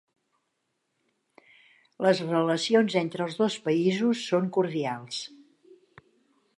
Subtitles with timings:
[2.05, 5.23] Les relacions entre els dos països són cordials.